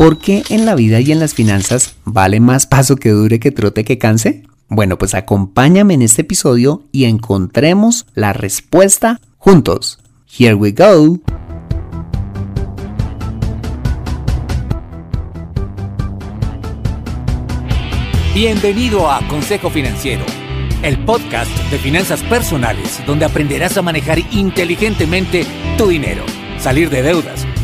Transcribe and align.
¿Por 0.00 0.16
qué 0.16 0.44
en 0.48 0.64
la 0.64 0.76
vida 0.76 0.98
y 1.00 1.12
en 1.12 1.20
las 1.20 1.34
finanzas 1.34 1.94
vale 2.06 2.40
más 2.40 2.64
paso 2.66 2.96
que 2.96 3.10
dure 3.10 3.38
que 3.38 3.50
trote 3.50 3.84
que 3.84 3.98
canse? 3.98 4.44
Bueno, 4.68 4.96
pues 4.96 5.12
acompáñame 5.12 5.92
en 5.92 6.00
este 6.00 6.22
episodio 6.22 6.84
y 6.90 7.04
encontremos 7.04 8.06
la 8.14 8.32
respuesta 8.32 9.20
juntos. 9.36 9.98
Here 10.26 10.54
we 10.54 10.72
go. 10.72 11.18
Bienvenido 18.34 19.10
a 19.10 19.20
Consejo 19.28 19.68
Financiero, 19.68 20.24
el 20.82 21.04
podcast 21.04 21.54
de 21.70 21.76
finanzas 21.76 22.22
personales 22.22 23.02
donde 23.06 23.26
aprenderás 23.26 23.76
a 23.76 23.82
manejar 23.82 24.18
inteligentemente 24.32 25.44
tu 25.76 25.88
dinero, 25.88 26.24
salir 26.58 26.88
de 26.88 27.02
deudas 27.02 27.49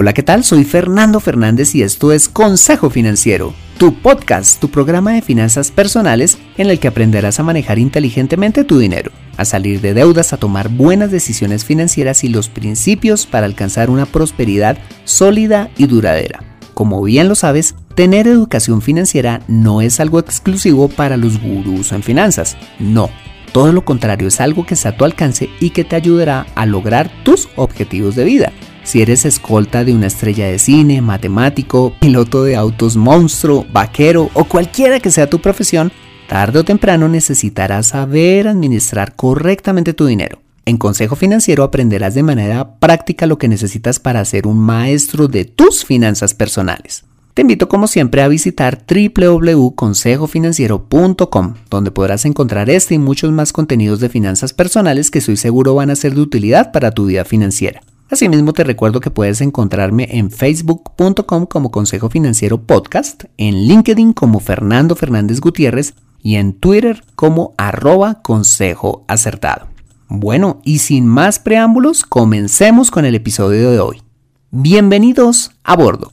Hola, 0.00 0.12
¿qué 0.12 0.22
tal? 0.22 0.44
Soy 0.44 0.62
Fernando 0.62 1.18
Fernández 1.18 1.74
y 1.74 1.82
esto 1.82 2.12
es 2.12 2.28
Consejo 2.28 2.88
Financiero, 2.88 3.52
tu 3.78 4.00
podcast, 4.00 4.60
tu 4.60 4.70
programa 4.70 5.14
de 5.14 5.22
finanzas 5.22 5.72
personales 5.72 6.38
en 6.56 6.70
el 6.70 6.78
que 6.78 6.86
aprenderás 6.86 7.40
a 7.40 7.42
manejar 7.42 7.80
inteligentemente 7.80 8.62
tu 8.62 8.78
dinero, 8.78 9.10
a 9.36 9.44
salir 9.44 9.80
de 9.80 9.94
deudas, 9.94 10.32
a 10.32 10.36
tomar 10.36 10.68
buenas 10.68 11.10
decisiones 11.10 11.64
financieras 11.64 12.22
y 12.22 12.28
los 12.28 12.48
principios 12.48 13.26
para 13.26 13.46
alcanzar 13.46 13.90
una 13.90 14.06
prosperidad 14.06 14.78
sólida 15.02 15.68
y 15.76 15.88
duradera. 15.88 16.44
Como 16.74 17.02
bien 17.02 17.28
lo 17.28 17.34
sabes, 17.34 17.74
tener 17.96 18.28
educación 18.28 18.82
financiera 18.82 19.42
no 19.48 19.82
es 19.82 19.98
algo 19.98 20.20
exclusivo 20.20 20.86
para 20.88 21.16
los 21.16 21.42
gurús 21.42 21.90
en 21.90 22.04
finanzas, 22.04 22.56
no. 22.78 23.10
Todo 23.50 23.72
lo 23.72 23.84
contrario 23.84 24.28
es 24.28 24.40
algo 24.40 24.64
que 24.64 24.74
está 24.74 24.90
a 24.90 24.96
tu 24.96 25.04
alcance 25.04 25.50
y 25.58 25.70
que 25.70 25.82
te 25.82 25.96
ayudará 25.96 26.46
a 26.54 26.66
lograr 26.66 27.10
tus 27.24 27.48
objetivos 27.56 28.14
de 28.14 28.22
vida 28.22 28.52
si 28.88 29.02
eres 29.02 29.26
escolta 29.26 29.84
de 29.84 29.92
una 29.92 30.06
estrella 30.06 30.46
de 30.46 30.58
cine, 30.58 31.02
matemático, 31.02 31.92
piloto 32.00 32.44
de 32.44 32.56
autos 32.56 32.96
monstruo, 32.96 33.66
vaquero 33.70 34.30
o 34.32 34.44
cualquiera 34.44 34.98
que 34.98 35.10
sea 35.10 35.28
tu 35.28 35.42
profesión, 35.42 35.92
tarde 36.26 36.60
o 36.60 36.64
temprano 36.64 37.06
necesitarás 37.06 37.88
saber 37.88 38.48
administrar 38.48 39.14
correctamente 39.14 39.92
tu 39.92 40.06
dinero. 40.06 40.40
En 40.64 40.78
Consejo 40.78 41.16
Financiero 41.16 41.64
aprenderás 41.64 42.14
de 42.14 42.22
manera 42.22 42.78
práctica 42.78 43.26
lo 43.26 43.36
que 43.36 43.48
necesitas 43.48 44.00
para 44.00 44.24
ser 44.24 44.46
un 44.46 44.58
maestro 44.58 45.28
de 45.28 45.44
tus 45.44 45.84
finanzas 45.84 46.32
personales. 46.32 47.04
Te 47.34 47.42
invito 47.42 47.68
como 47.68 47.88
siempre 47.88 48.22
a 48.22 48.28
visitar 48.28 48.86
www.consejofinanciero.com, 48.88 51.54
donde 51.68 51.90
podrás 51.90 52.24
encontrar 52.24 52.70
este 52.70 52.94
y 52.94 52.98
muchos 52.98 53.32
más 53.32 53.52
contenidos 53.52 54.00
de 54.00 54.08
finanzas 54.08 54.54
personales 54.54 55.10
que 55.10 55.18
estoy 55.18 55.36
seguro 55.36 55.74
van 55.74 55.90
a 55.90 55.96
ser 55.96 56.14
de 56.14 56.22
utilidad 56.22 56.72
para 56.72 56.92
tu 56.92 57.04
vida 57.04 57.26
financiera. 57.26 57.82
Asimismo, 58.10 58.54
te 58.54 58.64
recuerdo 58.64 59.00
que 59.00 59.10
puedes 59.10 59.42
encontrarme 59.42 60.08
en 60.12 60.30
facebook.com 60.30 61.44
como 61.44 61.70
Consejo 61.70 62.08
Financiero 62.08 62.62
Podcast, 62.62 63.24
en 63.36 63.66
LinkedIn 63.66 64.14
como 64.14 64.40
Fernando 64.40 64.96
Fernández 64.96 65.40
Gutiérrez 65.40 65.92
y 66.22 66.36
en 66.36 66.54
Twitter 66.54 67.04
como 67.16 67.52
arroba 67.58 68.22
Consejo 68.22 69.04
Acertado. 69.08 69.66
Bueno, 70.08 70.62
y 70.64 70.78
sin 70.78 71.06
más 71.06 71.38
preámbulos, 71.38 72.02
comencemos 72.02 72.90
con 72.90 73.04
el 73.04 73.14
episodio 73.14 73.70
de 73.70 73.78
hoy. 73.78 74.02
Bienvenidos 74.50 75.50
a 75.62 75.76
bordo. 75.76 76.10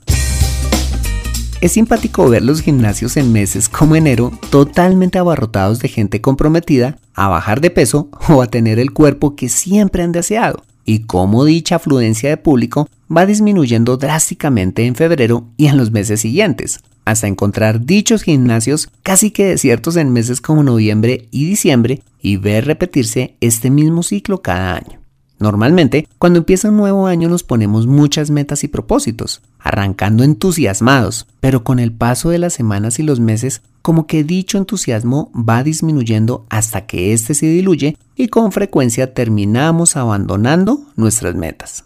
Es 1.61 1.71
simpático 1.71 2.29
ver 2.29 2.43
los 2.43 2.59
gimnasios 2.59 3.15
en 3.15 3.31
meses 3.31 3.69
como 3.69 3.95
enero 3.95 4.37
totalmente 4.49 5.17
abarrotados 5.17 5.79
de 5.79 5.87
gente 5.87 6.19
comprometida 6.19 6.97
a 7.13 7.29
bajar 7.29 7.61
de 7.61 7.69
peso 7.69 8.09
o 8.27 8.41
a 8.41 8.47
tener 8.47 8.79
el 8.79 8.91
cuerpo 8.91 9.37
que 9.37 9.47
siempre 9.47 10.03
han 10.03 10.11
deseado 10.11 10.61
y 10.85 10.99
cómo 10.99 11.43
dicha 11.43 11.75
afluencia 11.75 12.29
de 12.29 12.37
público 12.37 12.87
va 13.15 13.25
disminuyendo 13.25 13.97
drásticamente 13.97 14.85
en 14.85 14.95
febrero 14.95 15.47
y 15.57 15.65
en 15.67 15.77
los 15.77 15.91
meses 15.91 16.21
siguientes, 16.21 16.79
hasta 17.03 17.27
encontrar 17.27 17.85
dichos 17.85 18.23
gimnasios 18.23 18.89
casi 19.03 19.31
que 19.31 19.45
desiertos 19.45 19.95
en 19.95 20.13
meses 20.13 20.41
como 20.41 20.63
noviembre 20.63 21.27
y 21.31 21.45
diciembre 21.45 22.01
y 22.21 22.37
ver 22.37 22.65
repetirse 22.65 23.35
este 23.41 23.69
mismo 23.69 24.03
ciclo 24.03 24.41
cada 24.41 24.75
año. 24.75 24.99
Normalmente, 25.37 26.07
cuando 26.17 26.39
empieza 26.39 26.69
un 26.69 26.77
nuevo 26.77 27.07
año 27.07 27.27
nos 27.27 27.43
ponemos 27.43 27.87
muchas 27.87 28.31
metas 28.31 28.63
y 28.63 28.69
propósitos, 28.69 29.41
arrancando 29.59 30.23
entusiasmados, 30.23 31.27
pero 31.41 31.63
con 31.63 31.79
el 31.79 31.91
paso 31.91 32.29
de 32.29 32.39
las 32.39 32.53
semanas 32.53 32.99
y 32.99 33.03
los 33.03 33.19
meses, 33.19 33.61
como 33.85 34.07
que 34.07 34.23
dicho 34.23 34.57
entusiasmo 34.57 35.31
va 35.35 35.61
disminuyendo 35.61 36.47
hasta 36.49 36.87
que 36.87 37.13
éste 37.13 37.35
se 37.35 37.45
diluye 37.45 37.99
y 38.15 38.29
con 38.29 38.51
frecuencia 38.51 39.13
terminamos 39.13 39.95
abandonando 39.95 40.81
nuestras 40.95 41.35
metas. 41.35 41.83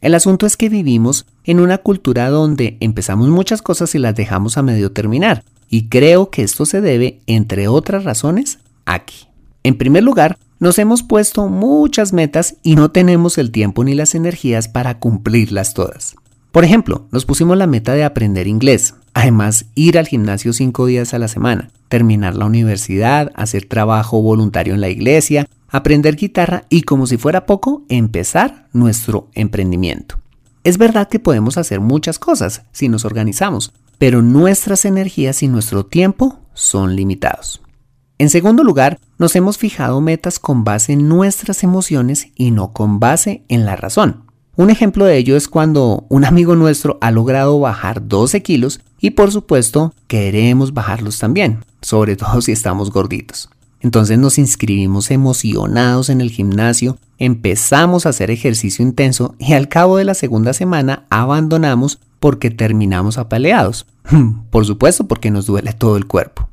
El 0.00 0.14
asunto 0.14 0.46
es 0.46 0.56
que 0.56 0.68
vivimos 0.68 1.26
en 1.42 1.58
una 1.58 1.78
cultura 1.78 2.30
donde 2.30 2.76
empezamos 2.78 3.30
muchas 3.30 3.62
cosas 3.62 3.96
y 3.96 3.98
las 3.98 4.14
dejamos 4.14 4.56
a 4.58 4.62
medio 4.62 4.92
terminar, 4.92 5.42
y 5.68 5.88
creo 5.88 6.30
que 6.30 6.44
esto 6.44 6.66
se 6.66 6.80
debe, 6.80 7.18
entre 7.26 7.66
otras 7.66 8.04
razones, 8.04 8.60
aquí. 8.84 9.26
En 9.64 9.76
primer 9.76 10.04
lugar, 10.04 10.38
nos 10.60 10.78
hemos 10.78 11.02
puesto 11.02 11.48
muchas 11.48 12.12
metas 12.12 12.58
y 12.62 12.76
no 12.76 12.92
tenemos 12.92 13.38
el 13.38 13.50
tiempo 13.50 13.82
ni 13.82 13.94
las 13.94 14.14
energías 14.14 14.68
para 14.68 15.00
cumplirlas 15.00 15.74
todas. 15.74 16.14
Por 16.54 16.64
ejemplo, 16.64 17.08
nos 17.10 17.24
pusimos 17.24 17.58
la 17.58 17.66
meta 17.66 17.94
de 17.94 18.04
aprender 18.04 18.46
inglés, 18.46 18.94
además 19.12 19.66
ir 19.74 19.98
al 19.98 20.06
gimnasio 20.06 20.52
cinco 20.52 20.86
días 20.86 21.12
a 21.12 21.18
la 21.18 21.26
semana, 21.26 21.72
terminar 21.88 22.36
la 22.36 22.44
universidad, 22.44 23.32
hacer 23.34 23.64
trabajo 23.64 24.22
voluntario 24.22 24.72
en 24.74 24.80
la 24.80 24.88
iglesia, 24.88 25.48
aprender 25.68 26.14
guitarra 26.14 26.62
y 26.68 26.82
como 26.82 27.08
si 27.08 27.16
fuera 27.16 27.44
poco, 27.44 27.82
empezar 27.88 28.68
nuestro 28.72 29.30
emprendimiento. 29.34 30.20
Es 30.62 30.78
verdad 30.78 31.08
que 31.08 31.18
podemos 31.18 31.58
hacer 31.58 31.80
muchas 31.80 32.20
cosas 32.20 32.62
si 32.70 32.88
nos 32.88 33.04
organizamos, 33.04 33.72
pero 33.98 34.22
nuestras 34.22 34.84
energías 34.84 35.42
y 35.42 35.48
nuestro 35.48 35.86
tiempo 35.86 36.38
son 36.52 36.94
limitados. 36.94 37.62
En 38.18 38.30
segundo 38.30 38.62
lugar, 38.62 39.00
nos 39.18 39.34
hemos 39.34 39.58
fijado 39.58 40.00
metas 40.00 40.38
con 40.38 40.62
base 40.62 40.92
en 40.92 41.08
nuestras 41.08 41.64
emociones 41.64 42.28
y 42.36 42.52
no 42.52 42.72
con 42.72 43.00
base 43.00 43.42
en 43.48 43.66
la 43.66 43.74
razón. 43.74 44.23
Un 44.56 44.70
ejemplo 44.70 45.04
de 45.04 45.16
ello 45.16 45.36
es 45.36 45.48
cuando 45.48 46.06
un 46.08 46.24
amigo 46.24 46.54
nuestro 46.54 46.98
ha 47.00 47.10
logrado 47.10 47.58
bajar 47.58 48.06
12 48.06 48.42
kilos 48.42 48.80
y 49.00 49.10
por 49.10 49.32
supuesto 49.32 49.92
queremos 50.06 50.72
bajarlos 50.74 51.18
también, 51.18 51.64
sobre 51.82 52.16
todo 52.16 52.40
si 52.40 52.52
estamos 52.52 52.90
gorditos. 52.90 53.50
Entonces 53.80 54.18
nos 54.18 54.38
inscribimos 54.38 55.10
emocionados 55.10 56.08
en 56.08 56.20
el 56.20 56.30
gimnasio, 56.30 56.96
empezamos 57.18 58.06
a 58.06 58.10
hacer 58.10 58.30
ejercicio 58.30 58.84
intenso 58.84 59.34
y 59.38 59.52
al 59.52 59.68
cabo 59.68 59.98
de 59.98 60.04
la 60.04 60.14
segunda 60.14 60.52
semana 60.52 61.04
abandonamos 61.10 61.98
porque 62.20 62.50
terminamos 62.50 63.18
apaleados. 63.18 63.86
Por 64.50 64.64
supuesto 64.64 65.06
porque 65.06 65.30
nos 65.30 65.46
duele 65.46 65.72
todo 65.72 65.96
el 65.96 66.06
cuerpo. 66.06 66.48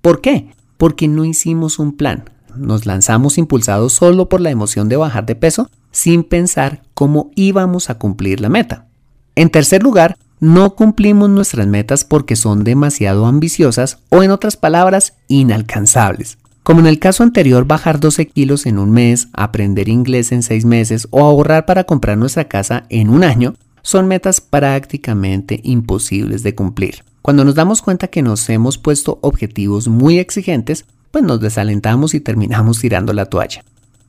¿Por 0.00 0.20
qué? 0.20 0.50
porque 0.80 1.08
no 1.08 1.26
hicimos 1.26 1.78
un 1.78 1.94
plan. 1.94 2.30
Nos 2.56 2.86
lanzamos 2.86 3.36
impulsados 3.36 3.92
solo 3.92 4.30
por 4.30 4.40
la 4.40 4.48
emoción 4.48 4.88
de 4.88 4.96
bajar 4.96 5.26
de 5.26 5.34
peso 5.34 5.70
sin 5.90 6.24
pensar 6.24 6.82
cómo 6.94 7.30
íbamos 7.34 7.90
a 7.90 7.96
cumplir 7.96 8.40
la 8.40 8.48
meta. 8.48 8.86
En 9.34 9.50
tercer 9.50 9.82
lugar, 9.82 10.16
no 10.40 10.74
cumplimos 10.74 11.28
nuestras 11.28 11.66
metas 11.66 12.04
porque 12.04 12.36
son 12.36 12.64
demasiado 12.64 13.26
ambiciosas 13.26 13.98
o 14.08 14.22
en 14.22 14.30
otras 14.30 14.56
palabras, 14.56 15.14
inalcanzables. 15.28 16.38
Como 16.62 16.80
en 16.80 16.86
el 16.86 16.98
caso 16.98 17.22
anterior, 17.22 17.66
bajar 17.66 18.00
12 18.00 18.26
kilos 18.28 18.66
en 18.66 18.78
un 18.78 18.90
mes, 18.90 19.28
aprender 19.32 19.88
inglés 19.88 20.30
en 20.32 20.42
6 20.42 20.64
meses 20.64 21.08
o 21.10 21.24
ahorrar 21.24 21.66
para 21.66 21.84
comprar 21.84 22.16
nuestra 22.16 22.44
casa 22.44 22.84
en 22.88 23.10
un 23.10 23.24
año, 23.24 23.54
son 23.82 24.06
metas 24.08 24.40
prácticamente 24.40 25.60
imposibles 25.62 26.42
de 26.42 26.54
cumplir. 26.54 27.04
Cuando 27.22 27.44
nos 27.44 27.54
damos 27.54 27.82
cuenta 27.82 28.08
que 28.08 28.22
nos 28.22 28.48
hemos 28.48 28.78
puesto 28.78 29.18
objetivos 29.22 29.88
muy 29.88 30.18
exigentes, 30.18 30.86
pues 31.10 31.24
nos 31.24 31.40
desalentamos 31.40 32.14
y 32.14 32.20
terminamos 32.20 32.78
tirando 32.78 33.12
la 33.12 33.26
toalla. 33.26 33.64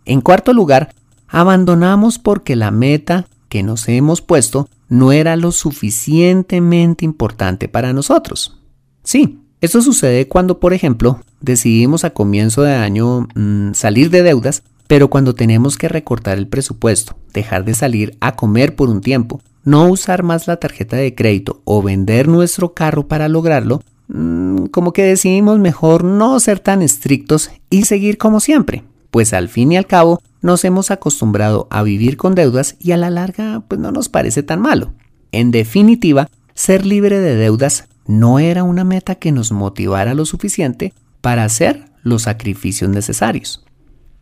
En 0.06 0.22
cuarto 0.22 0.54
lugar, 0.54 0.94
abandonamos 1.32 2.20
porque 2.20 2.56
la 2.56 2.70
meta 2.70 3.26
que 3.50 3.64
nos 3.64 3.90
hemos 3.90 4.22
puesto 4.22 4.70
no 4.88 5.12
era 5.12 5.36
lo 5.36 5.52
suficientemente 5.52 7.06
importante 7.06 7.68
para 7.68 7.94
nosotros. 7.94 8.60
Sí, 9.04 9.40
esto 9.62 9.82
sucede 9.82 10.28
cuando, 10.28 10.60
por 10.60 10.74
ejemplo, 10.74 11.22
decidimos 11.40 12.04
a 12.04 12.12
comienzo 12.12 12.62
de 12.62 12.74
año 12.74 13.28
mm, 13.34 13.74
salir 13.74 14.10
de 14.10 14.22
deudas, 14.22 14.64
pero 14.88 15.10
cuando 15.10 15.34
tenemos 15.34 15.78
que 15.78 15.88
recortar 15.88 16.38
el 16.38 16.48
presupuesto, 16.48 17.16
dejar 17.34 17.66
de 17.66 17.74
salir 17.74 18.16
a 18.20 18.36
comer 18.36 18.76
por 18.76 18.90
un 18.90 19.02
tiempo 19.02 19.42
no 19.64 19.88
usar 19.88 20.24
más 20.24 20.48
la 20.48 20.58
tarjeta 20.58 20.98
de 20.98 21.14
crédito 21.16 21.62
o 21.66 21.82
vender 21.82 22.28
nuestro 22.28 22.74
carro 22.74 23.08
para 23.08 23.28
lograrlo, 23.28 23.82
mm, 24.08 24.66
como 24.66 24.94
que 24.94 25.04
decidimos 25.04 25.60
mejor 25.60 26.04
no 26.04 26.40
ser 26.40 26.60
tan 26.60 26.82
estrictos 26.82 27.52
y 27.70 27.84
seguir 27.84 28.18
como 28.18 28.40
siempre, 28.40 28.84
pues 29.12 29.34
al 29.34 29.50
fin 29.50 29.72
y 29.72 29.78
al 29.78 29.88
cabo 29.88 30.22
nos 30.42 30.66
hemos 30.66 30.92
acostumbrado 30.92 31.68
a 31.70 31.84
vivir 31.84 32.18
con 32.18 32.36
deudas 32.36 32.76
y 32.80 32.92
a 32.92 32.98
la 32.98 33.10
larga 33.10 33.64
pues 33.68 33.80
no 33.80 33.92
nos 33.92 34.10
parece 34.10 34.44
tan 34.44 34.62
malo. 34.62 34.94
En 35.32 35.52
definitiva, 35.52 36.30
ser 36.54 36.86
libre 36.86 37.20
de 37.20 37.36
deudas 37.36 37.88
no 38.06 38.40
era 38.40 38.64
una 38.64 38.84
meta 38.84 39.16
que 39.16 39.32
nos 39.32 39.52
motivara 39.52 40.14
lo 40.14 40.26
suficiente 40.26 40.94
para 41.22 41.44
hacer 41.44 41.86
los 42.04 42.24
sacrificios 42.24 42.90
necesarios. 42.90 43.64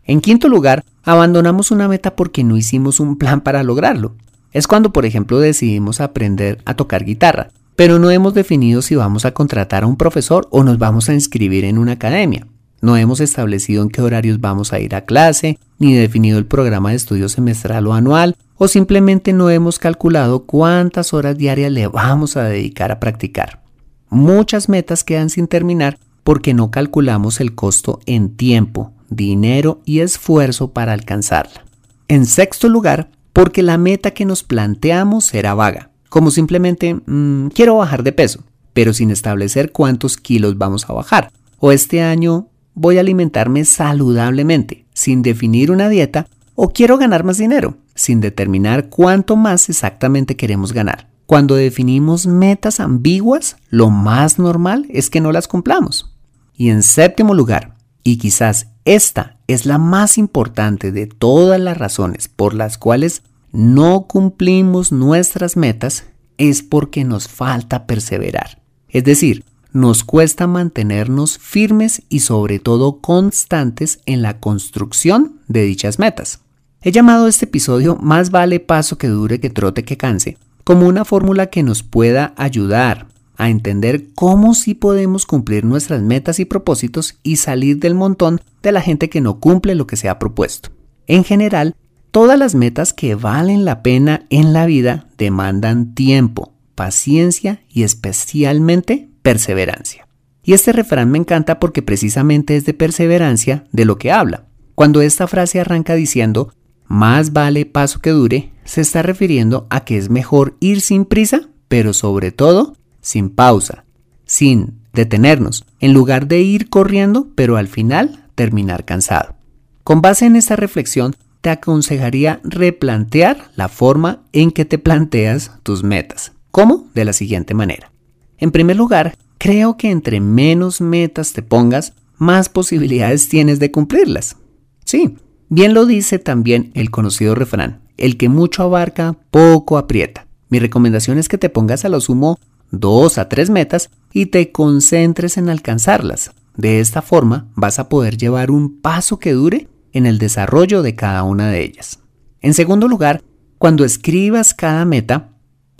En 0.04 0.22
quinto 0.22 0.50
lugar, 0.50 0.84
abandonamos 1.04 1.72
una 1.72 1.88
meta 1.88 2.16
porque 2.16 2.44
no 2.44 2.58
hicimos 2.58 3.00
un 3.00 3.18
plan 3.18 3.42
para 3.42 3.64
lograrlo. 3.64 4.16
Es 4.52 4.68
cuando, 4.68 4.92
por 4.92 5.06
ejemplo, 5.06 5.40
decidimos 5.40 6.02
aprender 6.02 6.60
a 6.66 6.74
tocar 6.74 7.06
guitarra, 7.06 7.50
pero 7.76 8.00
no 8.00 8.12
hemos 8.12 8.34
definido 8.34 8.82
si 8.82 8.96
vamos 8.96 9.26
a 9.26 9.34
contratar 9.34 9.84
a 9.84 9.88
un 9.88 9.96
profesor 9.96 10.48
o 10.52 10.64
nos 10.64 10.78
vamos 10.78 11.10
a 11.10 11.14
inscribir 11.14 11.64
en 11.64 11.78
una 11.78 11.94
academia. 11.94 12.48
No 12.82 12.96
hemos 12.96 13.20
establecido 13.20 13.84
en 13.84 13.90
qué 13.90 14.02
horarios 14.02 14.40
vamos 14.40 14.72
a 14.72 14.80
ir 14.80 14.96
a 14.96 15.02
clase, 15.06 15.60
ni 15.80 15.94
definido 15.94 16.38
el 16.38 16.46
programa 16.46 16.92
de 16.92 16.96
estudio 16.96 17.28
semestral 17.30 17.88
o 17.88 17.94
anual, 17.94 18.38
o 18.58 18.68
simplemente 18.68 19.34
no 19.34 19.50
hemos 19.50 19.80
calculado 19.80 20.46
cuántas 20.46 21.14
horas 21.14 21.38
diarias 21.38 21.72
le 21.72 21.88
vamos 21.88 22.38
a 22.38 22.44
dedicar 22.44 22.92
a 22.92 23.00
practicar. 23.00 23.62
Muchas 24.10 24.70
metas 24.70 25.04
quedan 25.04 25.30
sin 25.30 25.48
terminar 25.48 25.98
porque 26.24 26.54
no 26.54 26.72
calculamos 26.72 27.40
el 27.40 27.56
costo 27.56 28.00
en 28.06 28.36
tiempo, 28.36 28.92
dinero 29.10 29.82
y 29.86 30.00
esfuerzo 30.00 30.72
para 30.72 30.94
alcanzarla. 30.94 31.66
En 32.08 32.26
sexto 32.26 32.70
lugar, 32.70 33.10
porque 33.34 33.62
la 33.62 33.78
meta 33.78 34.12
que 34.12 34.26
nos 34.26 34.44
planteamos 34.44 35.34
era 35.34 35.54
vaga, 35.54 35.92
como 36.10 36.32
simplemente 36.32 36.96
mm, 37.06 37.48
quiero 37.48 37.78
bajar 37.78 38.04
de 38.04 38.12
peso, 38.12 38.44
pero 38.74 38.94
sin 38.94 39.12
establecer 39.12 39.72
cuántos 39.72 40.18
kilos 40.18 40.58
vamos 40.58 40.90
a 40.90 40.94
bajar. 40.94 41.32
O 41.60 41.72
este 41.72 42.02
año 42.02 42.48
voy 42.80 42.98
a 42.98 43.02
alimentarme 43.02 43.66
saludablemente, 43.66 44.86
sin 44.94 45.22
definir 45.22 45.70
una 45.70 45.90
dieta, 45.90 46.28
o 46.56 46.70
quiero 46.70 46.98
ganar 46.98 47.26
más 47.26 47.38
dinero, 47.38 47.76
sin 47.94 48.22
determinar 48.22 48.88
cuánto 48.90 49.36
más 49.36 49.70
exactamente 49.70 50.38
queremos 50.38 50.72
ganar. 50.72 51.10
Cuando 51.26 51.56
definimos 51.56 52.26
metas 52.26 52.80
ambiguas, 52.80 53.58
lo 53.70 53.90
más 53.90 54.40
normal 54.40 54.86
es 54.90 55.10
que 55.10 55.20
no 55.20 55.34
las 55.34 55.48
cumplamos. 55.48 56.16
Y 56.56 56.70
en 56.70 56.82
séptimo 56.82 57.34
lugar, 57.34 57.76
y 58.04 58.18
quizás 58.18 58.68
esta 58.86 59.40
es 59.48 59.66
la 59.66 59.78
más 59.78 60.18
importante 60.18 60.94
de 60.94 61.06
todas 61.06 61.60
las 61.60 61.78
razones 61.78 62.30
por 62.30 62.54
las 62.54 62.78
cuales 62.78 63.24
no 63.52 64.08
cumplimos 64.08 64.94
nuestras 64.94 65.58
metas, 65.58 66.06
es 66.38 66.64
porque 66.64 67.04
nos 67.04 67.28
falta 67.28 67.86
perseverar. 67.86 68.62
Es 68.88 69.04
decir, 69.04 69.44
nos 69.72 70.04
cuesta 70.04 70.48
mantenernos 70.48 71.38
firmes 71.38 72.02
y 72.10 72.22
sobre 72.22 72.60
todo 72.60 73.00
constantes 73.00 74.00
en 74.06 74.22
la 74.22 74.40
construcción 74.40 75.40
de 75.48 75.64
dichas 75.64 76.00
metas. 76.00 76.40
He 76.82 76.92
llamado 76.92 77.28
este 77.28 77.46
episodio 77.46 77.98
Más 77.98 78.32
vale 78.32 78.60
paso 78.60 78.98
que 78.98 79.08
dure 79.08 79.40
que 79.40 79.50
trote 79.50 79.84
que 79.84 79.98
canse, 79.98 80.38
como 80.64 80.88
una 80.88 81.06
fórmula 81.06 81.48
que 81.48 81.64
nos 81.64 81.84
pueda 81.84 82.34
ayudar 82.38 83.08
a 83.36 83.50
entender 83.50 84.08
cómo 84.16 84.54
sí 84.54 84.76
podemos 84.76 85.26
cumplir 85.26 85.64
nuestras 85.64 86.02
metas 86.02 86.40
y 86.40 86.46
propósitos 86.46 87.18
y 87.24 87.38
salir 87.38 87.80
del 87.80 87.96
montón 87.96 88.42
de 88.62 88.72
la 88.72 88.82
gente 88.82 89.10
que 89.10 89.22
no 89.22 89.40
cumple 89.40 89.76
lo 89.76 89.88
que 89.88 89.96
se 89.96 90.10
ha 90.10 90.20
propuesto. 90.20 90.70
En 91.08 91.24
general, 91.24 91.76
todas 92.12 92.38
las 92.38 92.54
metas 92.54 92.94
que 92.94 93.16
valen 93.16 93.66
la 93.66 93.82
pena 93.82 94.26
en 94.30 94.52
la 94.52 94.66
vida 94.66 95.08
demandan 95.18 95.96
tiempo, 95.96 96.54
paciencia 96.76 97.62
y 97.70 97.84
especialmente 97.84 99.09
perseverancia. 99.22 100.08
Y 100.44 100.54
este 100.54 100.72
refrán 100.72 101.12
me 101.12 101.18
encanta 101.18 101.60
porque 101.60 101.82
precisamente 101.82 102.56
es 102.56 102.66
de 102.66 102.74
perseverancia 102.74 103.66
de 103.72 103.86
lo 103.86 103.98
que 103.98 104.12
habla. 104.12 104.46
Cuando 104.76 105.02
esta 105.02 105.28
frase 105.28 105.60
arranca 105.60 105.96
diciendo, 105.96 106.54
más 106.88 107.34
vale 107.34 107.66
paso 107.66 108.00
que 108.00 108.10
dure, 108.12 108.52
se 108.64 108.82
está 108.82 109.02
refiriendo 109.02 109.68
a 109.70 109.86
que 109.86 109.98
es 109.98 110.10
mejor 110.10 110.56
ir 110.60 110.82
sin 110.82 111.06
prisa, 111.06 111.50
pero 111.68 111.94
sobre 111.94 112.32
todo 112.32 112.76
sin 113.02 113.30
pausa, 113.30 113.86
sin 114.26 114.80
detenernos, 114.94 115.66
en 115.80 115.94
lugar 115.94 116.28
de 116.28 116.42
ir 116.42 116.70
corriendo, 116.70 117.28
pero 117.36 117.58
al 117.58 117.68
final 117.68 118.26
terminar 118.36 118.86
cansado. 118.86 119.36
Con 119.84 120.02
base 120.02 120.26
en 120.26 120.36
esta 120.36 120.56
reflexión, 120.56 121.16
te 121.42 121.50
aconsejaría 121.50 122.42
replantear 122.44 123.50
la 123.56 123.70
forma 123.70 124.24
en 124.34 124.52
que 124.52 124.66
te 124.66 124.78
planteas 124.78 125.52
tus 125.64 125.84
metas. 125.84 126.34
¿Cómo? 126.52 126.88
De 126.94 127.06
la 127.06 127.14
siguiente 127.14 127.54
manera. 127.54 127.92
En 128.40 128.52
primer 128.52 128.78
lugar, 128.78 129.16
creo 129.38 129.78
que 129.78 129.92
entre 129.92 130.20
menos 130.22 130.82
metas 130.82 131.34
te 131.34 131.42
pongas, 131.42 131.94
más 132.18 132.50
posibilidades 132.50 133.30
tienes 133.30 133.60
de 133.60 133.72
cumplirlas. 133.72 134.38
Sí, 134.86 135.18
bien 135.50 135.74
lo 135.74 135.86
dice 135.86 136.20
también 136.20 136.72
el 136.74 136.90
conocido 136.90 137.36
refrán, 137.36 137.82
el 137.98 138.18
que 138.18 138.30
mucho 138.30 138.64
abarca, 138.64 139.18
poco 139.30 139.78
aprieta. 139.78 140.26
Mi 140.50 140.60
recomendación 140.60 141.18
es 141.18 141.28
que 141.28 141.38
te 141.38 141.50
pongas 141.50 141.86
a 141.86 141.90
lo 141.90 142.02
sumo 142.02 142.40
dos 142.72 143.18
a 143.18 143.30
tres 143.30 143.50
metas 143.50 143.90
y 144.14 144.28
te 144.28 144.52
concentres 144.52 145.38
en 145.38 145.50
alcanzarlas. 145.50 146.32
De 146.56 146.80
esta 146.80 147.02
forma 147.02 147.48
vas 147.56 147.80
a 147.80 147.90
poder 147.90 148.18
llevar 148.18 148.52
un 148.52 148.82
paso 148.82 149.20
que 149.20 149.34
dure 149.34 149.68
en 149.94 150.06
el 150.06 150.18
desarrollo 150.18 150.82
de 150.82 150.96
cada 150.96 151.24
una 151.24 151.50
de 151.50 151.64
ellas. 151.64 152.00
En 152.42 152.54
segundo 152.54 152.88
lugar, 152.88 153.22
cuando 153.58 153.86
escribas 153.86 154.54
cada 154.54 154.86
meta, 154.86 155.30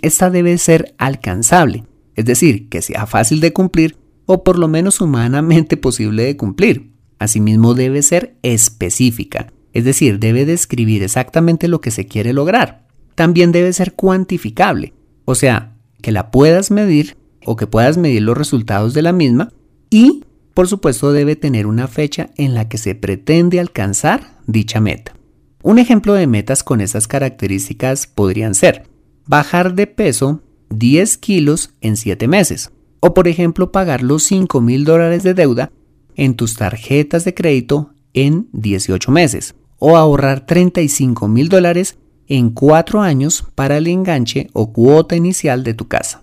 esta 0.02 0.30
debe 0.30 0.56
ser 0.58 0.94
alcanzable, 0.98 1.84
es 2.20 2.26
decir, 2.26 2.68
que 2.68 2.82
sea 2.82 3.06
fácil 3.06 3.40
de 3.40 3.54
cumplir 3.54 3.96
o 4.26 4.44
por 4.44 4.58
lo 4.58 4.68
menos 4.68 5.00
humanamente 5.00 5.76
posible 5.78 6.24
de 6.24 6.36
cumplir. 6.36 6.92
Asimismo 7.18 7.74
debe 7.74 8.02
ser 8.02 8.36
específica, 8.42 9.52
es 9.72 9.84
decir, 9.84 10.18
debe 10.18 10.44
describir 10.44 11.02
exactamente 11.02 11.66
lo 11.66 11.80
que 11.80 11.90
se 11.90 12.06
quiere 12.06 12.32
lograr. 12.32 12.86
También 13.14 13.52
debe 13.52 13.72
ser 13.72 13.94
cuantificable, 13.94 14.92
o 15.24 15.34
sea, 15.34 15.76
que 16.02 16.12
la 16.12 16.30
puedas 16.30 16.70
medir 16.70 17.16
o 17.44 17.56
que 17.56 17.66
puedas 17.66 17.96
medir 17.96 18.22
los 18.22 18.36
resultados 18.36 18.92
de 18.92 19.02
la 19.02 19.12
misma 19.12 19.50
y, 19.88 20.24
por 20.52 20.68
supuesto, 20.68 21.12
debe 21.12 21.36
tener 21.36 21.66
una 21.66 21.88
fecha 21.88 22.30
en 22.36 22.54
la 22.54 22.68
que 22.68 22.76
se 22.76 22.94
pretende 22.94 23.60
alcanzar 23.60 24.38
dicha 24.46 24.80
meta. 24.80 25.14
Un 25.62 25.78
ejemplo 25.78 26.12
de 26.14 26.26
metas 26.26 26.62
con 26.62 26.82
estas 26.82 27.08
características 27.08 28.06
podrían 28.06 28.54
ser 28.54 28.84
bajar 29.26 29.74
de 29.74 29.86
peso 29.86 30.42
10 30.70 31.18
kilos 31.18 31.74
en 31.80 31.96
7 31.96 32.26
meses 32.28 32.70
o, 33.00 33.14
por 33.14 33.28
ejemplo, 33.28 33.72
pagar 33.72 34.02
los 34.02 34.22
5 34.24 34.60
mil 34.60 34.84
dólares 34.84 35.22
de 35.22 35.34
deuda 35.34 35.72
en 36.16 36.34
tus 36.34 36.54
tarjetas 36.56 37.24
de 37.24 37.34
crédito 37.34 37.92
en 38.12 38.48
18 38.52 39.10
meses 39.10 39.54
o 39.78 39.96
ahorrar 39.96 40.46
35 40.46 41.26
mil 41.28 41.48
dólares 41.48 41.98
en 42.28 42.50
cuatro 42.50 43.00
años 43.00 43.46
para 43.54 43.78
el 43.78 43.88
enganche 43.88 44.48
o 44.52 44.72
cuota 44.72 45.16
inicial 45.16 45.64
de 45.64 45.74
tu 45.74 45.88
casa. 45.88 46.22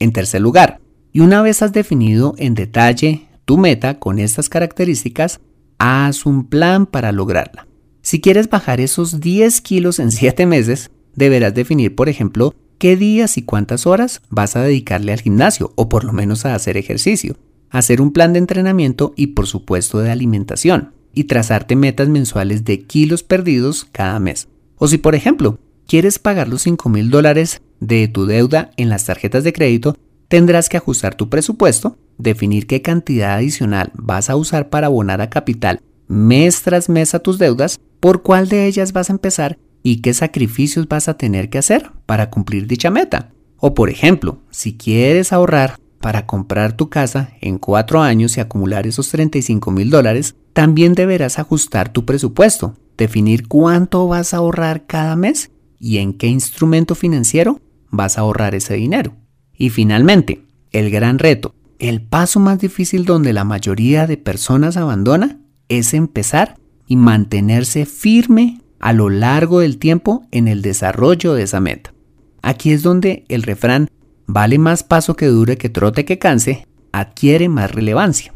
En 0.00 0.12
tercer 0.12 0.40
lugar, 0.40 0.80
y 1.12 1.20
una 1.20 1.42
vez 1.42 1.62
has 1.62 1.72
definido 1.72 2.34
en 2.38 2.54
detalle 2.54 3.28
tu 3.44 3.58
meta 3.58 4.00
con 4.00 4.18
estas 4.18 4.48
características, 4.48 5.40
haz 5.78 6.26
un 6.26 6.48
plan 6.48 6.86
para 6.86 7.12
lograrla. 7.12 7.68
Si 8.02 8.20
quieres 8.20 8.48
bajar 8.48 8.80
esos 8.80 9.20
10 9.20 9.60
kilos 9.60 9.98
en 10.00 10.10
7 10.10 10.46
meses, 10.46 10.90
deberás 11.14 11.54
definir, 11.54 11.94
por 11.94 12.08
ejemplo, 12.08 12.54
qué 12.84 12.98
días 12.98 13.38
y 13.38 13.42
cuántas 13.42 13.86
horas 13.86 14.20
vas 14.28 14.56
a 14.56 14.62
dedicarle 14.62 15.14
al 15.14 15.22
gimnasio 15.22 15.72
o 15.74 15.88
por 15.88 16.04
lo 16.04 16.12
menos 16.12 16.44
a 16.44 16.54
hacer 16.54 16.76
ejercicio, 16.76 17.34
hacer 17.70 18.02
un 18.02 18.12
plan 18.12 18.34
de 18.34 18.40
entrenamiento 18.40 19.14
y 19.16 19.28
por 19.28 19.46
supuesto 19.46 20.00
de 20.00 20.10
alimentación 20.10 20.92
y 21.14 21.24
trazarte 21.24 21.76
metas 21.76 22.10
mensuales 22.10 22.62
de 22.66 22.82
kilos 22.82 23.22
perdidos 23.22 23.86
cada 23.90 24.20
mes. 24.20 24.48
O 24.76 24.86
si, 24.86 24.98
por 24.98 25.14
ejemplo, 25.14 25.58
quieres 25.86 26.18
pagar 26.18 26.46
los 26.46 26.60
5 26.60 26.90
mil 26.90 27.08
dólares 27.08 27.62
de 27.80 28.06
tu 28.06 28.26
deuda 28.26 28.72
en 28.76 28.90
las 28.90 29.06
tarjetas 29.06 29.44
de 29.44 29.54
crédito, 29.54 29.96
tendrás 30.28 30.68
que 30.68 30.76
ajustar 30.76 31.14
tu 31.14 31.30
presupuesto, 31.30 31.96
definir 32.18 32.66
qué 32.66 32.82
cantidad 32.82 33.36
adicional 33.36 33.92
vas 33.94 34.28
a 34.28 34.36
usar 34.36 34.68
para 34.68 34.88
abonar 34.88 35.22
a 35.22 35.30
capital 35.30 35.80
mes 36.06 36.60
tras 36.60 36.90
mes 36.90 37.14
a 37.14 37.20
tus 37.20 37.38
deudas, 37.38 37.80
por 38.00 38.20
cuál 38.20 38.50
de 38.50 38.66
ellas 38.66 38.92
vas 38.92 39.08
a 39.08 39.14
empezar 39.14 39.56
y 39.86 40.00
qué 40.00 40.14
sacrificios 40.14 40.88
vas 40.88 41.08
a 41.08 41.18
tener 41.18 41.50
que 41.50 41.58
hacer 41.58 41.92
para 42.06 42.30
cumplir 42.30 42.66
dicha 42.66 42.90
meta. 42.90 43.30
O 43.58 43.74
por 43.74 43.90
ejemplo, 43.90 44.40
si 44.50 44.76
quieres 44.76 45.32
ahorrar 45.32 45.78
para 46.00 46.26
comprar 46.26 46.72
tu 46.72 46.88
casa 46.88 47.34
en 47.40 47.58
cuatro 47.58 48.00
años 48.02 48.36
y 48.36 48.40
acumular 48.40 48.86
esos 48.86 49.10
35 49.10 49.70
mil 49.70 49.90
dólares, 49.90 50.36
también 50.54 50.94
deberás 50.94 51.38
ajustar 51.38 51.92
tu 51.92 52.06
presupuesto, 52.06 52.74
definir 52.96 53.46
cuánto 53.46 54.08
vas 54.08 54.32
a 54.32 54.38
ahorrar 54.38 54.86
cada 54.86 55.16
mes 55.16 55.50
y 55.78 55.98
en 55.98 56.14
qué 56.14 56.28
instrumento 56.28 56.94
financiero 56.94 57.60
vas 57.90 58.16
a 58.16 58.22
ahorrar 58.22 58.54
ese 58.54 58.74
dinero. 58.74 59.14
Y 59.56 59.68
finalmente, 59.68 60.46
el 60.72 60.90
gran 60.90 61.18
reto, 61.18 61.54
el 61.78 62.00
paso 62.00 62.40
más 62.40 62.58
difícil 62.58 63.04
donde 63.04 63.34
la 63.34 63.44
mayoría 63.44 64.06
de 64.06 64.16
personas 64.16 64.78
abandona 64.78 65.40
es 65.68 65.92
empezar 65.92 66.56
y 66.86 66.96
mantenerse 66.96 67.84
firme 67.84 68.60
a 68.84 68.92
lo 68.92 69.08
largo 69.08 69.60
del 69.60 69.78
tiempo 69.78 70.26
en 70.30 70.46
el 70.46 70.60
desarrollo 70.60 71.32
de 71.32 71.44
esa 71.44 71.58
meta. 71.58 71.94
Aquí 72.42 72.70
es 72.70 72.82
donde 72.82 73.24
el 73.28 73.42
refrán 73.42 73.88
vale 74.26 74.58
más 74.58 74.82
paso 74.82 75.16
que 75.16 75.24
dure 75.24 75.56
que 75.56 75.70
trote 75.70 76.04
que 76.04 76.18
canse 76.18 76.66
adquiere 76.92 77.48
más 77.48 77.70
relevancia. 77.70 78.34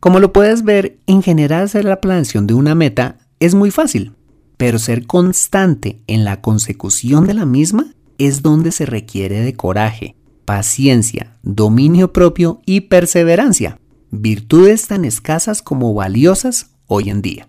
Como 0.00 0.18
lo 0.18 0.32
puedes 0.32 0.64
ver, 0.64 0.98
en 1.06 1.22
general 1.22 1.64
hacer 1.64 1.84
la 1.84 2.00
planeación 2.00 2.46
de 2.46 2.54
una 2.54 2.74
meta 2.74 3.18
es 3.38 3.54
muy 3.54 3.70
fácil, 3.70 4.14
pero 4.56 4.78
ser 4.78 5.06
constante 5.06 6.00
en 6.06 6.24
la 6.24 6.40
consecución 6.40 7.26
de 7.26 7.34
la 7.34 7.44
misma 7.44 7.92
es 8.16 8.40
donde 8.40 8.72
se 8.72 8.86
requiere 8.86 9.42
de 9.42 9.56
coraje, 9.56 10.16
paciencia, 10.46 11.36
dominio 11.42 12.14
propio 12.14 12.62
y 12.64 12.80
perseverancia, 12.80 13.78
virtudes 14.10 14.86
tan 14.86 15.04
escasas 15.04 15.60
como 15.60 15.92
valiosas 15.92 16.70
hoy 16.86 17.10
en 17.10 17.20
día. 17.20 17.48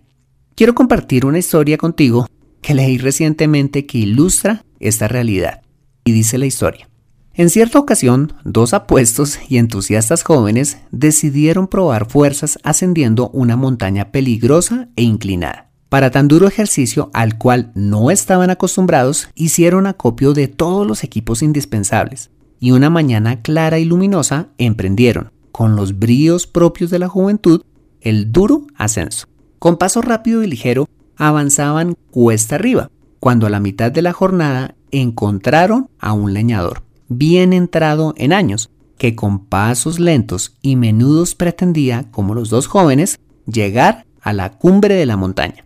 Quiero 0.57 0.73
compartir 0.73 1.23
una 1.27 1.37
historia 1.37 1.77
contigo 1.77 2.25
que 2.63 2.73
leí 2.73 2.97
recientemente 2.97 3.85
que 3.85 3.99
ilustra 3.99 4.65
esta 4.79 5.07
realidad. 5.07 5.61
Y 6.03 6.13
dice 6.13 6.39
la 6.39 6.47
historia. 6.47 6.89
En 7.35 7.51
cierta 7.51 7.77
ocasión, 7.77 8.33
dos 8.43 8.73
apuestos 8.73 9.37
y 9.47 9.59
entusiastas 9.59 10.23
jóvenes 10.23 10.79
decidieron 10.89 11.67
probar 11.67 12.09
fuerzas 12.09 12.57
ascendiendo 12.63 13.29
una 13.33 13.55
montaña 13.55 14.11
peligrosa 14.11 14.89
e 14.95 15.03
inclinada. 15.03 15.69
Para 15.89 16.09
tan 16.09 16.27
duro 16.27 16.47
ejercicio 16.47 17.11
al 17.13 17.37
cual 17.37 17.71
no 17.75 18.09
estaban 18.09 18.49
acostumbrados, 18.49 19.29
hicieron 19.35 19.85
acopio 19.85 20.33
de 20.33 20.47
todos 20.47 20.87
los 20.87 21.03
equipos 21.03 21.43
indispensables 21.43 22.31
y 22.59 22.71
una 22.71 22.89
mañana 22.89 23.43
clara 23.43 23.77
y 23.77 23.85
luminosa 23.85 24.47
emprendieron, 24.57 25.31
con 25.51 25.75
los 25.75 25.99
bríos 25.99 26.47
propios 26.47 26.89
de 26.89 26.97
la 26.97 27.07
juventud, 27.09 27.61
el 28.01 28.31
duro 28.31 28.65
ascenso. 28.75 29.27
Con 29.59 29.77
paso 29.77 30.01
rápido 30.01 30.43
y 30.43 30.47
ligero 30.47 30.87
avanzaban 31.15 31.95
cuesta 32.11 32.55
arriba, 32.55 32.91
cuando 33.19 33.47
a 33.47 33.49
la 33.49 33.59
mitad 33.59 33.91
de 33.91 34.01
la 34.01 34.13
jornada 34.13 34.75
encontraron 34.91 35.89
a 35.99 36.13
un 36.13 36.33
leñador 36.33 36.83
bien 37.09 37.53
entrado 37.53 38.13
en 38.17 38.33
años, 38.33 38.69
que 38.97 39.15
con 39.15 39.45
pasos 39.45 39.99
lentos 39.99 40.57
y 40.61 40.75
menudos 40.75 41.35
pretendía, 41.35 42.05
como 42.11 42.33
los 42.33 42.49
dos 42.49 42.67
jóvenes, 42.67 43.19
llegar 43.45 44.05
a 44.21 44.33
la 44.33 44.57
cumbre 44.57 44.95
de 44.95 45.05
la 45.05 45.17
montaña. 45.17 45.65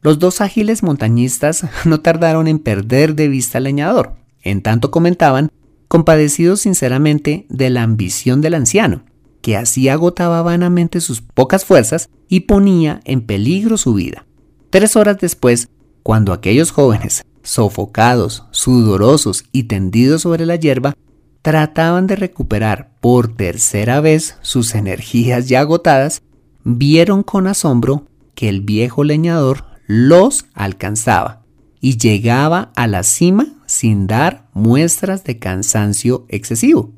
Los 0.00 0.18
dos 0.18 0.40
ágiles 0.40 0.82
montañistas 0.82 1.66
no 1.84 2.00
tardaron 2.00 2.48
en 2.48 2.58
perder 2.58 3.14
de 3.14 3.28
vista 3.28 3.58
al 3.58 3.64
leñador, 3.64 4.16
en 4.42 4.62
tanto 4.62 4.90
comentaban, 4.90 5.50
compadecidos 5.88 6.60
sinceramente 6.60 7.46
de 7.48 7.70
la 7.70 7.82
ambición 7.82 8.40
del 8.40 8.54
anciano, 8.54 9.04
que 9.42 9.56
así 9.56 9.88
agotaba 9.88 10.40
vanamente 10.40 11.00
sus 11.00 11.20
pocas 11.20 11.64
fuerzas 11.64 12.08
y 12.28 12.40
ponía 12.40 13.00
en 13.04 13.20
peligro 13.20 13.76
su 13.76 13.94
vida. 13.94 14.24
Tres 14.70 14.96
horas 14.96 15.18
después, 15.18 15.68
cuando 16.02 16.32
aquellos 16.32 16.70
jóvenes 16.70 17.24
sofocados, 17.42 18.44
sudorosos 18.52 19.44
y 19.52 19.64
tendidos 19.64 20.22
sobre 20.22 20.46
la 20.46 20.56
hierba, 20.56 20.94
trataban 21.42 22.06
de 22.06 22.16
recuperar 22.16 22.92
por 23.00 23.34
tercera 23.34 24.00
vez 24.00 24.36
sus 24.42 24.74
energías 24.74 25.48
ya 25.48 25.60
agotadas, 25.60 26.22
vieron 26.64 27.24
con 27.24 27.48
asombro 27.48 28.06
que 28.34 28.48
el 28.48 28.60
viejo 28.60 29.02
leñador 29.04 29.64
los 29.86 30.46
alcanzaba 30.54 31.42
y 31.80 31.98
llegaba 31.98 32.70
a 32.76 32.86
la 32.86 33.02
cima 33.02 33.56
sin 33.66 34.06
dar 34.06 34.48
muestras 34.54 35.24
de 35.24 35.38
cansancio 35.38 36.24
excesivo. 36.28 36.92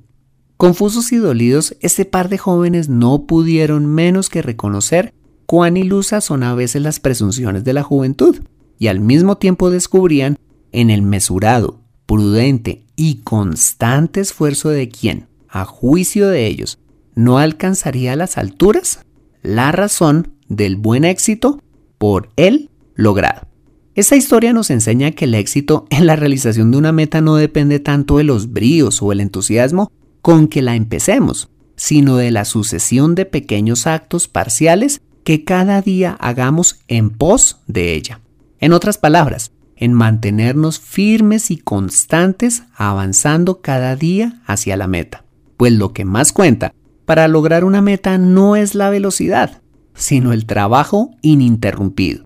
Confusos 0.56 1.12
y 1.12 1.16
dolidos, 1.16 1.76
este 1.80 2.04
par 2.04 2.28
de 2.28 2.38
jóvenes 2.38 2.88
no 2.88 3.26
pudieron 3.26 3.86
menos 3.86 4.28
que 4.28 4.40
reconocer 4.40 5.12
cuán 5.46 5.76
ilusas 5.76 6.24
son 6.24 6.42
a 6.42 6.54
veces 6.54 6.80
las 6.80 7.00
presunciones 7.00 7.64
de 7.64 7.72
la 7.72 7.82
juventud 7.82 8.38
y 8.78 8.86
al 8.86 9.00
mismo 9.00 9.36
tiempo 9.36 9.70
descubrían 9.70 10.38
en 10.72 10.90
el 10.90 11.02
mesurado, 11.02 11.80
prudente 12.06 12.84
y 12.96 13.16
constante 13.16 14.20
esfuerzo 14.20 14.68
de 14.68 14.88
quien, 14.88 15.26
a 15.48 15.64
juicio 15.64 16.28
de 16.28 16.46
ellos, 16.46 16.78
no 17.14 17.38
alcanzaría 17.38 18.14
las 18.16 18.38
alturas, 18.38 19.00
la 19.42 19.72
razón 19.72 20.34
del 20.48 20.76
buen 20.76 21.04
éxito 21.04 21.60
por 21.98 22.30
él 22.36 22.70
logrado. 22.94 23.48
Esta 23.96 24.16
historia 24.16 24.52
nos 24.52 24.70
enseña 24.70 25.12
que 25.12 25.24
el 25.24 25.34
éxito 25.34 25.86
en 25.90 26.06
la 26.06 26.16
realización 26.16 26.70
de 26.70 26.78
una 26.78 26.92
meta 26.92 27.20
no 27.20 27.36
depende 27.36 27.78
tanto 27.80 28.18
de 28.18 28.24
los 28.24 28.52
bríos 28.52 29.02
o 29.02 29.12
el 29.12 29.20
entusiasmo 29.20 29.90
con 30.24 30.48
que 30.48 30.62
la 30.62 30.74
empecemos, 30.74 31.50
sino 31.76 32.16
de 32.16 32.30
la 32.30 32.46
sucesión 32.46 33.14
de 33.14 33.26
pequeños 33.26 33.86
actos 33.86 34.26
parciales 34.26 35.02
que 35.22 35.44
cada 35.44 35.82
día 35.82 36.16
hagamos 36.18 36.80
en 36.88 37.10
pos 37.10 37.60
de 37.66 37.92
ella. 37.92 38.22
En 38.58 38.72
otras 38.72 38.96
palabras, 38.96 39.52
en 39.76 39.92
mantenernos 39.92 40.80
firmes 40.80 41.50
y 41.50 41.58
constantes 41.58 42.62
avanzando 42.74 43.60
cada 43.60 43.96
día 43.96 44.40
hacia 44.46 44.78
la 44.78 44.86
meta. 44.86 45.26
Pues 45.58 45.74
lo 45.74 45.92
que 45.92 46.06
más 46.06 46.32
cuenta 46.32 46.72
para 47.04 47.28
lograr 47.28 47.62
una 47.62 47.82
meta 47.82 48.16
no 48.16 48.56
es 48.56 48.74
la 48.74 48.88
velocidad, 48.88 49.60
sino 49.92 50.32
el 50.32 50.46
trabajo 50.46 51.10
ininterrumpido. 51.20 52.24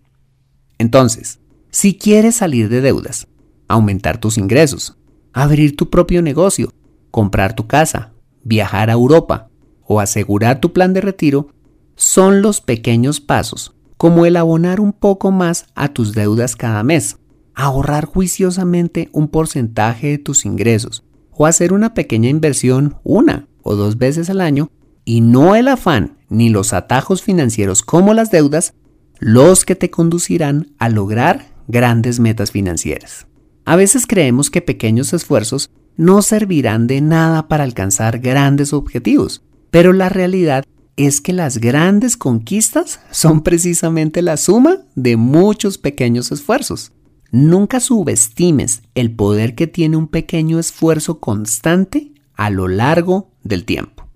Entonces, 0.78 1.40
si 1.72 1.98
quieres 1.98 2.36
salir 2.36 2.68
de 2.68 2.80
deudas, 2.80 3.26
aumentar 3.66 4.18
tus 4.18 4.38
ingresos, 4.38 4.96
abrir 5.32 5.74
tu 5.74 5.90
propio 5.90 6.22
negocio, 6.22 6.72
comprar 7.10 7.54
tu 7.54 7.66
casa, 7.66 8.12
viajar 8.44 8.90
a 8.90 8.94
Europa 8.94 9.48
o 9.86 10.00
asegurar 10.00 10.60
tu 10.60 10.72
plan 10.72 10.92
de 10.92 11.00
retiro, 11.00 11.48
son 11.94 12.42
los 12.42 12.60
pequeños 12.60 13.20
pasos 13.20 13.74
como 13.98 14.24
el 14.24 14.36
abonar 14.36 14.80
un 14.80 14.92
poco 14.92 15.32
más 15.32 15.66
a 15.74 15.88
tus 15.88 16.12
deudas 16.12 16.54
cada 16.56 16.82
mes, 16.84 17.18
ahorrar 17.54 18.06
juiciosamente 18.06 19.10
un 19.12 19.28
porcentaje 19.28 20.06
de 20.06 20.18
tus 20.18 20.46
ingresos 20.46 21.04
o 21.32 21.46
hacer 21.46 21.72
una 21.72 21.92
pequeña 21.94 22.30
inversión 22.30 22.96
una 23.02 23.48
o 23.62 23.74
dos 23.74 23.98
veces 23.98 24.30
al 24.30 24.40
año 24.40 24.70
y 25.04 25.20
no 25.20 25.56
el 25.56 25.66
afán 25.66 26.18
ni 26.28 26.48
los 26.48 26.72
atajos 26.72 27.22
financieros 27.22 27.82
como 27.82 28.14
las 28.14 28.30
deudas 28.30 28.74
los 29.18 29.64
que 29.64 29.74
te 29.74 29.90
conducirán 29.90 30.72
a 30.78 30.88
lograr 30.88 31.46
grandes 31.66 32.20
metas 32.20 32.52
financieras. 32.52 33.26
A 33.64 33.74
veces 33.74 34.06
creemos 34.06 34.48
que 34.50 34.62
pequeños 34.62 35.12
esfuerzos 35.12 35.70
no 35.98 36.22
servirán 36.22 36.86
de 36.86 37.02
nada 37.02 37.48
para 37.48 37.64
alcanzar 37.64 38.20
grandes 38.20 38.72
objetivos, 38.72 39.42
pero 39.70 39.92
la 39.92 40.08
realidad 40.08 40.64
es 40.96 41.20
que 41.20 41.32
las 41.32 41.58
grandes 41.58 42.16
conquistas 42.16 43.00
son 43.10 43.42
precisamente 43.42 44.22
la 44.22 44.36
suma 44.36 44.78
de 44.94 45.16
muchos 45.16 45.76
pequeños 45.76 46.32
esfuerzos. 46.32 46.92
Nunca 47.30 47.80
subestimes 47.80 48.82
el 48.94 49.10
poder 49.10 49.54
que 49.54 49.66
tiene 49.66 49.96
un 49.96 50.08
pequeño 50.08 50.58
esfuerzo 50.58 51.20
constante 51.20 52.12
a 52.34 52.48
lo 52.48 52.68
largo 52.68 53.30
del 53.42 53.64
tiempo. 53.64 54.08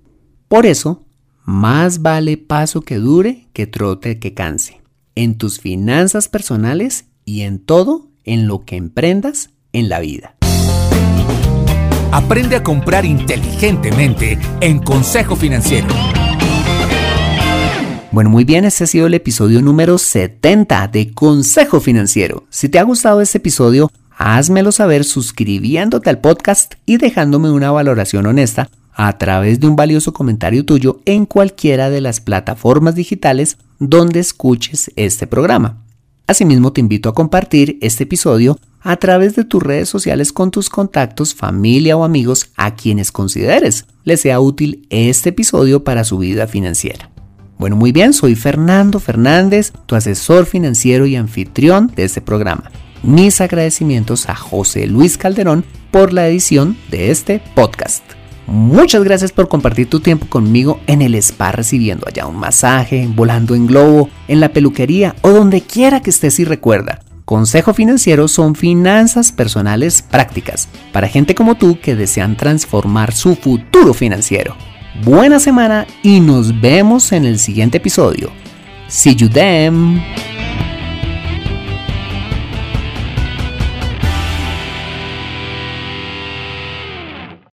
Por 0.49 0.67
eso, 0.67 1.05
más 1.45 2.01
vale 2.01 2.37
paso 2.37 2.83
que 2.83 2.97
dure 2.97 3.49
que 3.53 3.67
trote 3.67 4.19
que 4.19 4.35
canse. 4.35 4.81
En 5.15 5.37
tus 5.37 5.59
finanzas 5.59 6.29
personales 6.29 7.07
y 7.25 7.43
en 7.43 7.59
todo 7.59 8.09
en 8.25 8.47
lo 8.47 8.65
que 8.65 8.77
emprendas 8.77 9.51
en 9.73 9.89
la 9.89 10.01
vida. 10.01 10.37
Aprende 12.13 12.57
a 12.57 12.63
comprar 12.63 13.07
inteligentemente 13.07 14.39
en 14.61 14.81
Consejo 14.81 15.35
Financiero. 15.35 15.89
Bueno, 18.11 18.29
muy 18.29 18.45
bien, 18.45 18.67
este 18.67 18.85
ha 18.85 18.87
sido 18.87 19.07
el 19.07 19.15
episodio 19.15 19.63
número 19.63 19.97
70 19.97 20.89
de 20.89 21.15
Consejo 21.15 21.81
Financiero. 21.81 22.45
Si 22.51 22.69
te 22.69 22.79
ha 22.79 22.83
gustado 22.83 23.23
este 23.23 23.39
episodio, 23.39 23.91
házmelo 24.11 24.73
saber 24.73 25.05
suscribiéndote 25.05 26.11
al 26.11 26.19
podcast 26.19 26.75
y 26.85 26.99
dejándome 26.99 27.51
una 27.51 27.71
valoración 27.71 28.27
honesta 28.27 28.69
a 28.93 29.17
través 29.17 29.59
de 29.59 29.69
un 29.69 29.77
valioso 29.77 30.13
comentario 30.13 30.67
tuyo 30.67 31.01
en 31.07 31.25
cualquiera 31.25 31.89
de 31.89 32.03
las 32.03 32.21
plataformas 32.21 32.95
digitales 32.95 33.57
donde 33.79 34.21
escuches 34.21 34.93
este 34.97 35.27
programa. 35.27 35.82
Asimismo, 36.33 36.73
te 36.73 36.81
invito 36.81 37.11
a 37.11 37.15
compartir 37.15 37.77
este 37.83 38.05
episodio 38.05 38.59
a 38.81 38.97
través 38.97 39.37
de 39.37 39.45
tus 39.45 39.63
redes 39.63 39.91
sociales 39.91 40.33
con 40.33 40.51
tus 40.51 40.71
contactos, 40.71 41.35
familia 41.35 41.95
o 41.95 42.05
amigos 42.05 42.49
a 42.57 42.75
quienes 42.75 43.13
consideres 43.13 43.85
les 44.05 44.23
sea 44.23 44.41
útil 44.41 44.87
este 44.89 45.29
episodio 45.29 45.85
para 45.85 46.05
su 46.05 46.17
vida 46.17 46.47
financiera. 46.47 47.11
Bueno, 47.59 47.77
muy 47.77 47.93
bien, 47.93 48.15
soy 48.15 48.35
Fernando 48.35 48.99
Fernández, 48.99 49.75
tu 49.85 49.95
asesor 49.95 50.47
financiero 50.47 51.05
y 51.05 51.17
anfitrión 51.17 51.93
de 51.95 52.05
este 52.05 52.23
programa. 52.23 52.71
Mis 53.03 53.43
agradecimientos 53.43 54.31
a 54.31 54.35
José 54.35 54.87
Luis 54.87 55.19
Calderón 55.19 55.67
por 55.91 56.15
la 56.15 56.27
edición 56.27 56.79
de 56.91 57.11
este 57.11 57.43
podcast. 57.55 58.22
Muchas 58.47 59.05
gracias 59.05 59.33
por 59.33 59.49
compartir 59.49 59.89
tu 59.89 60.01
tiempo 60.01 60.27
conmigo 60.27 60.81
en 60.87 61.03
el 61.03 61.15
spa 61.15 61.53
recibiendo 61.53 62.07
allá 62.07 62.27
un 62.27 62.37
masaje, 62.37 63.09
volando 63.15 63.55
en 63.55 63.67
globo, 63.67 64.09
en 64.29 64.41
la 64.41 64.51
peluquería 64.51 65.15
o 65.23 65.31
donde 65.31 65.61
quiera 65.61 66.01
que 66.01 66.11
estés 66.11 66.41
y 66.41 66.45
recuerda. 66.45 67.01
Consejo 67.25 67.73
Financiero 67.73 68.29
son 68.29 68.55
finanzas 68.55 69.33
personales 69.33 70.03
prácticas 70.03 70.69
para 70.93 71.09
gente 71.09 71.35
como 71.35 71.55
tú 71.55 71.79
que 71.81 71.95
desean 71.95 72.37
transformar 72.37 73.13
su 73.13 73.37
futuro 73.37 73.95
financiero 73.95 74.57
buena 75.05 75.41
semana 75.41 75.87
y 76.03 76.21
nos 76.21 76.61
vemos 76.61 77.13
en 77.13 77.25
el 77.25 77.39
siguiente 77.39 77.79
episodio. 77.79 78.31
See 78.89 79.15
you 79.15 79.29
then. 79.29 80.03